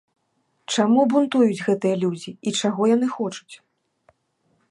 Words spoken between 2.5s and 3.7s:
і чаго яны хочуць?